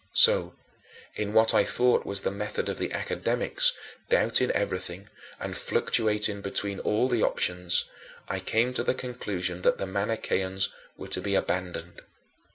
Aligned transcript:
So, 0.15 0.55
in 1.13 1.31
what 1.31 1.53
I 1.53 1.63
thought 1.63 2.07
was 2.07 2.21
the 2.21 2.31
method 2.31 2.69
of 2.69 2.79
the 2.79 2.91
Academics 2.91 3.71
doubting 4.09 4.49
everything 4.49 5.09
and 5.39 5.55
fluctuating 5.55 6.41
between 6.41 6.79
all 6.79 7.07
the 7.07 7.21
options 7.21 7.85
I 8.27 8.39
came 8.39 8.73
to 8.73 8.83
the 8.83 8.95
conclusion 8.95 9.61
that 9.61 9.77
the 9.77 9.85
Manicheans 9.85 10.69
were 10.97 11.09
to 11.09 11.21
be 11.21 11.35
abandoned. 11.35 12.01